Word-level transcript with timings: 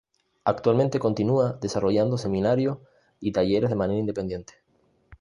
Actualmente 0.45 0.97
continúa 0.97 1.59
desarrollando 1.61 2.17
seminarios 2.17 2.79
y 3.19 3.33
talleres 3.33 3.69
de 3.69 3.75
manera 3.75 3.99
independiente. 3.99 4.55